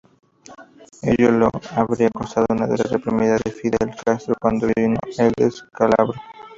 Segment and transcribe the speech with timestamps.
[1.03, 6.19] Ello le habría costado una dura reprimenda de Fidel Castro cuando vino el descalabro.